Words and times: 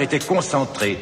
était 0.00 0.18
concentré. 0.20 0.98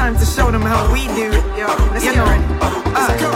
time 0.00 0.16
to 0.16 0.24
show 0.24 0.48
them 0.50 0.64
how 0.64 0.80
we 0.88 1.04
do. 1.12 1.28
Yo, 1.60 1.68
let's 1.92 2.00
you 2.00 2.16
know. 2.16 2.24
it. 2.24 2.40
Uh, 2.96 3.12
yo, 3.20 3.28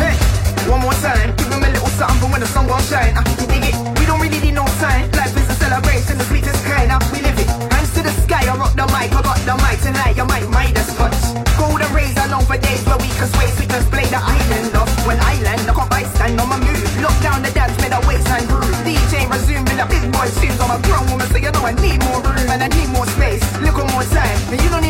hey, 0.00 0.16
one 0.64 0.80
more 0.80 0.96
time. 1.04 1.36
Give 1.36 1.50
them 1.52 1.60
a 1.60 1.68
little 1.68 1.92
something 2.00 2.30
when 2.32 2.40
the 2.40 2.48
sun 2.48 2.64
gon' 2.64 2.80
shine. 2.88 3.12
I 3.12 3.20
you 3.28 3.44
dig 3.44 3.64
it? 3.68 3.76
We 4.00 4.08
don't 4.08 4.16
really 4.24 4.40
need 4.40 4.56
no 4.56 4.64
sign. 4.80 5.04
Life 5.12 5.36
is 5.36 5.44
a 5.52 5.56
celebration, 5.60 6.16
the 6.16 6.24
sweetest 6.24 6.64
kind. 6.64 6.88
Uh, 6.96 6.98
we 7.12 7.20
live 7.20 7.36
it. 7.36 7.48
Hands 7.74 7.92
to 7.92 8.00
the 8.08 8.14
sky, 8.24 8.40
I 8.48 8.56
rock 8.56 8.72
the 8.72 8.88
mic, 8.88 9.12
I 9.12 9.20
got 9.20 9.36
the 9.44 9.54
mic 9.60 9.76
tonight. 9.84 10.16
Your 10.16 10.24
mic 10.32 10.48
might 10.48 10.72
as 10.80 10.88
touch. 10.96 11.20
Golden 11.60 11.90
rays 11.92 12.16
are 12.16 12.30
known 12.32 12.44
for 12.48 12.56
days 12.56 12.82
where 12.88 13.00
we 13.04 13.10
can 13.12 13.28
sway 13.36 13.48
sweetness, 13.60 13.84
play 13.92 14.08
the 14.08 14.16
island 14.16 14.72
of. 14.80 14.88
When 15.04 15.20
I 15.20 15.36
land, 15.44 15.68
I 15.68 15.84
buy 15.92 16.08
stand 16.16 16.40
on 16.40 16.48
my 16.48 16.56
move. 16.56 16.88
Lock 17.04 17.16
down 17.20 17.44
the 17.44 17.52
dance, 17.52 17.76
made 17.84 17.92
a 17.92 18.00
and 18.00 18.48
groove. 18.48 18.80
DJ 18.88 19.28
resumed 19.28 19.68
in 19.68 19.76
a 19.76 19.84
big 19.84 20.08
boy 20.08 20.28
shoes. 20.40 20.56
I'm 20.56 20.72
a 20.72 20.80
grown 20.88 21.04
woman, 21.12 21.28
so 21.28 21.36
you 21.36 21.52
know 21.52 21.68
I 21.68 21.76
need 21.84 22.00
more 22.08 22.24
room 22.24 22.48
and 22.48 22.64
I 22.64 22.68
need 22.72 22.88
more 22.96 23.04
space. 23.12 23.44
Look 23.60 23.76
on 23.76 23.92
more 23.92 24.08
time, 24.08 24.38
and 24.48 24.58
you 24.64 24.72
don't 24.72 24.80
need 24.80 24.87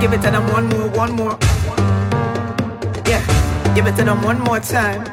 Give 0.00 0.12
it 0.12 0.22
to 0.22 0.30
them 0.30 0.46
one 0.52 0.68
more, 0.68 0.88
one 0.90 1.12
more. 1.12 1.36
Yeah, 3.06 3.22
give 3.74 3.86
it 3.88 3.96
to 3.96 4.04
them 4.04 4.22
one 4.22 4.38
more 4.40 4.60
time. 4.60 5.04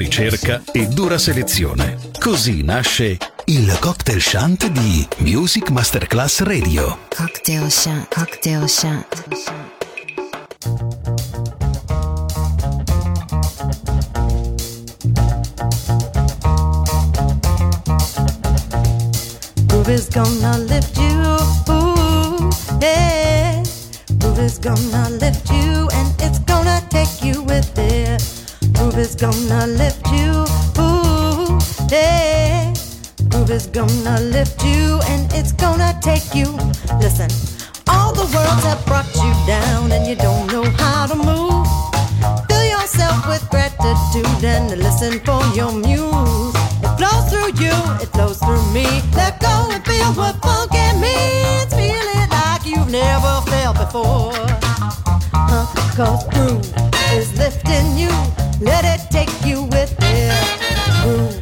ricerca 0.00 0.62
e 0.72 0.86
dura 0.86 1.18
selezione. 1.18 1.98
Così 2.18 2.62
nasce 2.62 3.18
il 3.44 3.76
cocktail 3.80 4.22
shant 4.22 4.66
di 4.68 5.06
Music 5.18 5.68
Masterclass 5.68 6.40
Radio. 6.40 7.00
Cocktail 7.14 7.70
shant, 7.70 8.08
cocktail 8.08 8.66
shant. 8.66 9.24
Groove 19.66 19.92
is 19.92 20.08
gonna 20.08 20.49
world 33.50 33.60
is 33.60 33.66
gonna 33.66 34.20
lift 34.20 34.62
you 34.64 35.00
and 35.08 35.32
it's 35.32 35.52
gonna 35.52 35.98
take 36.00 36.34
you. 36.34 36.46
Listen, 37.00 37.30
all 37.88 38.12
the 38.12 38.26
worlds 38.34 38.64
have 38.64 38.84
brought 38.86 39.12
you 39.16 39.32
down 39.46 39.90
and 39.92 40.06
you 40.06 40.14
don't 40.14 40.46
know 40.52 40.64
how 40.78 41.06
to 41.06 41.16
move. 41.16 41.66
Fill 42.48 42.64
yourself 42.64 43.26
with 43.26 43.44
gratitude 43.50 44.44
and 44.44 44.78
listen 44.78 45.20
for 45.20 45.42
your 45.54 45.72
muse. 45.72 46.54
It 46.84 46.92
flows 46.98 47.24
through 47.30 47.52
you, 47.64 47.74
it 48.02 48.08
flows 48.12 48.38
through 48.38 48.64
me. 48.72 48.86
Let 49.14 49.40
go 49.40 49.68
and 49.72 49.84
feel 49.84 50.12
what 50.14 50.40
funk 50.42 50.70
it 50.74 50.94
means. 51.06 51.72
Feel 51.74 52.06
it 52.20 52.28
like 52.30 52.64
you've 52.64 52.90
never 52.90 53.40
felt 53.50 53.76
before. 53.78 54.32
Huh, 55.32 55.66
cause 55.96 56.24
groove 56.32 56.66
is 57.12 57.36
lifting 57.38 57.98
you. 57.98 58.12
Let 58.60 58.84
it 58.84 59.10
take 59.10 59.32
you 59.44 59.62
with 59.64 59.94
it. 60.00 61.02
Groove. 61.02 61.39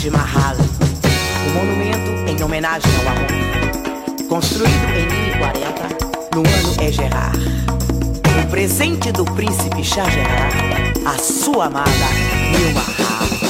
Taj 0.00 0.10
Mahal, 0.12 0.56
um 1.46 1.52
monumento 1.52 2.30
em 2.30 2.42
homenagem 2.42 2.90
ao 3.00 3.12
amor, 3.12 4.26
construído 4.30 4.72
em 4.96 5.06
1040 5.28 5.88
no 6.34 6.40
ano 6.40 6.80
é 6.80 6.86
Egerar. 6.86 7.32
O 8.42 8.50
presente 8.50 9.12
do 9.12 9.26
príncipe 9.26 9.84
Shah 9.84 10.08
Gerard, 10.08 10.56
a 11.04 11.18
sua 11.18 11.66
amada 11.66 11.90
Nilma 12.50 12.80
Mahal. 12.80 13.49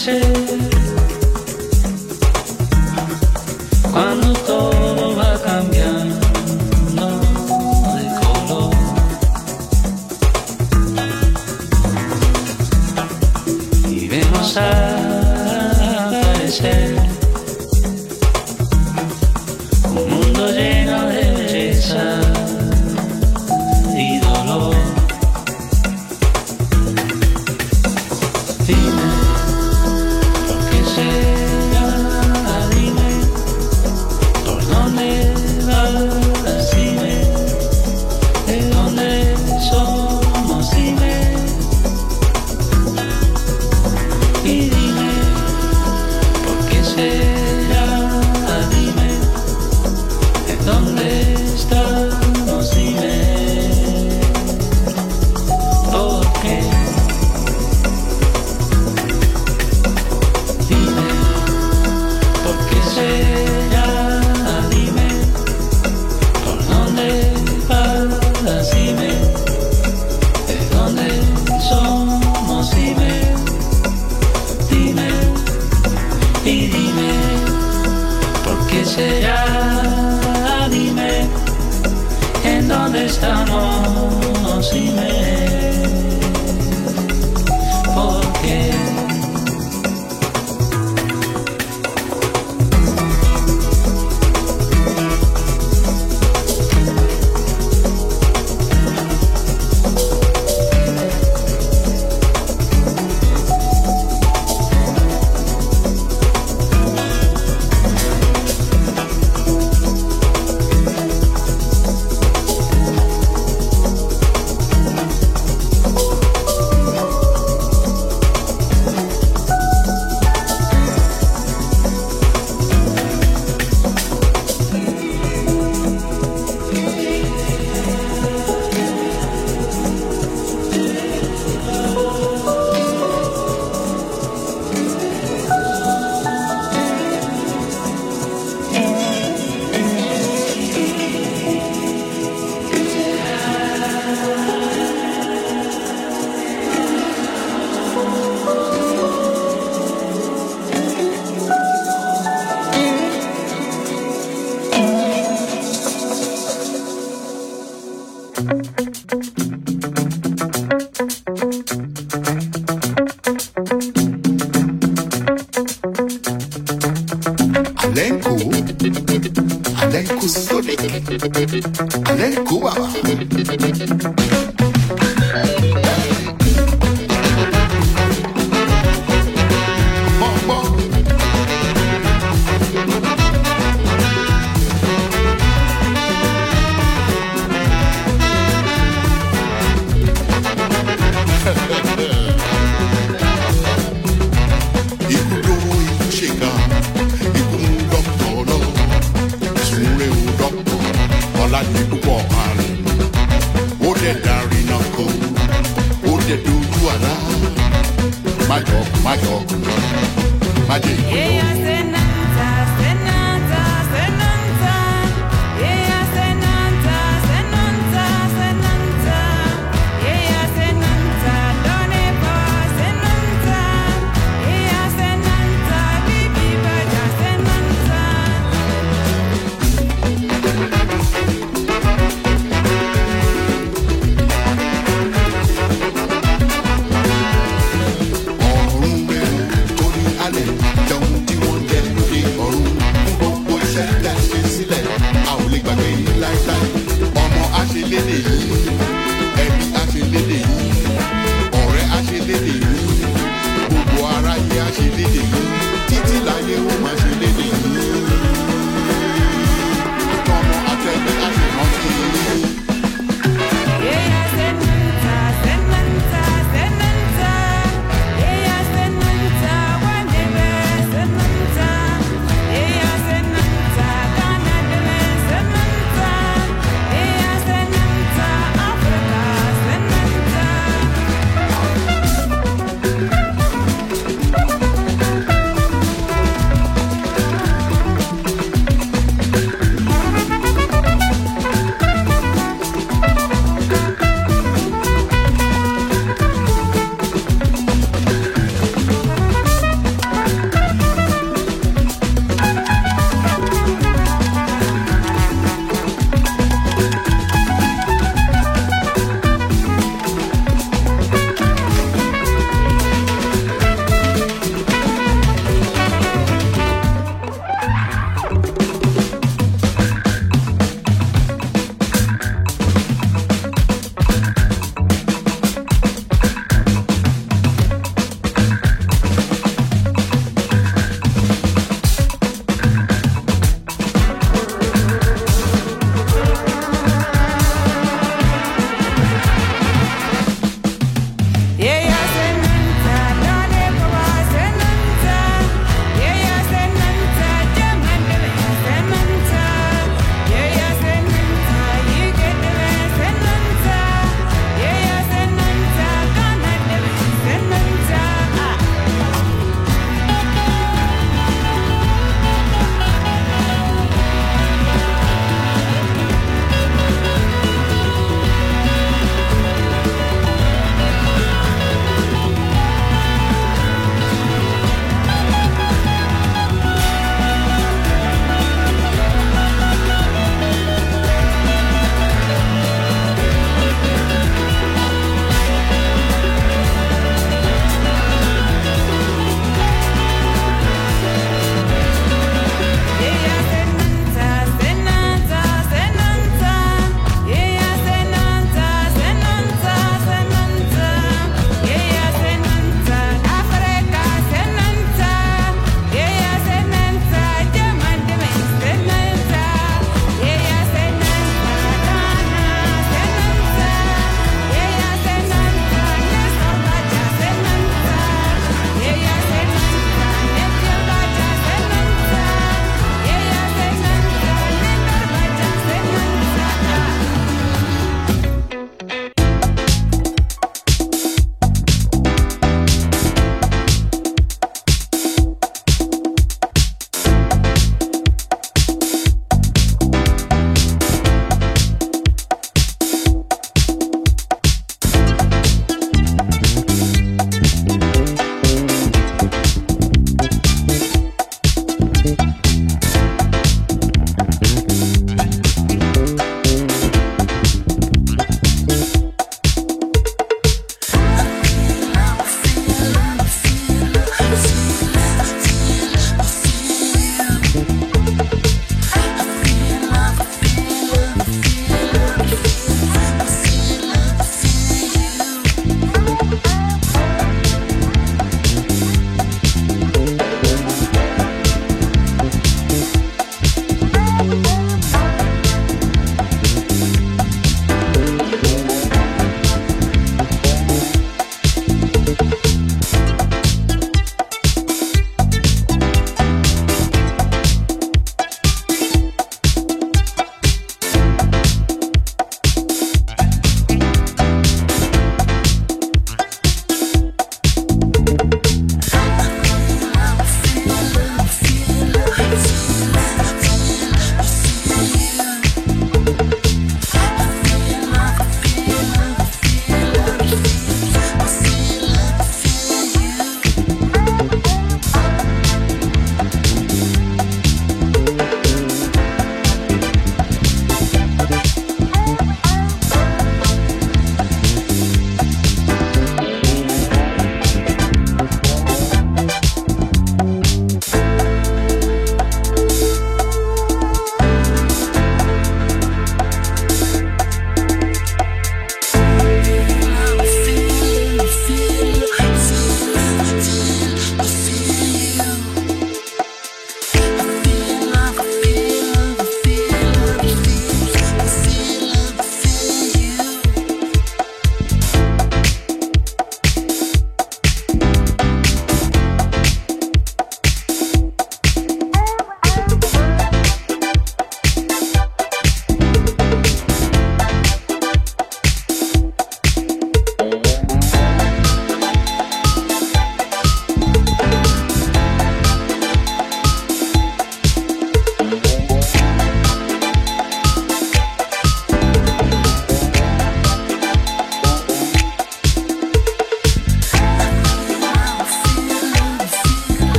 noche, 0.00 0.20
cuando 3.92 4.32
todo... 4.46 4.79